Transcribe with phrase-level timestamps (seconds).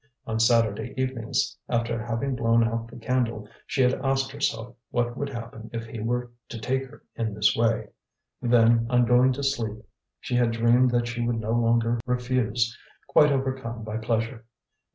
[0.25, 5.29] On Saturday evenings, after having blown out the candle, she had asked herself what would
[5.29, 7.85] happen if he were to take her in this way;
[8.41, 9.85] then, on going to sleep,
[10.19, 12.75] she had dreamed that she would no longer refuse,
[13.09, 14.43] quite overcome by pleasure.